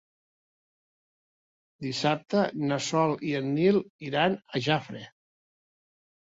Dissabte 1.87 2.45
na 2.71 2.79
Sol 2.87 3.13
i 3.33 3.35
en 3.41 3.53
Nil 3.59 3.79
iran 4.09 4.39
a 4.57 4.63
Jafre. 4.71 5.05